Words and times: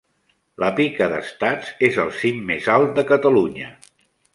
La 0.63 0.69
Pica 0.79 1.09
d'estats 1.11 1.71
es 1.91 2.03
el 2.07 2.11
cim 2.23 2.43
mes 2.51 2.75
alt 2.79 2.99
de 3.01 3.09
Catalunya. 3.15 3.75